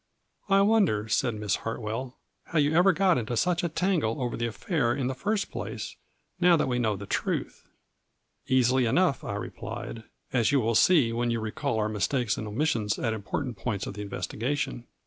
[0.49, 4.47] "I wonder," said Miss Hartwell," how you ever got into such a tangle over the
[4.47, 5.95] affair in the first place,
[6.39, 7.67] now that we know the truth.""
[8.57, 10.01] Easily enough," I replied,
[10.33, 13.25] "As you will see when you recall our mistakes and omissions A FLURRY IN DIAMONDS.
[13.25, 14.87] 200 at important points of the investigation.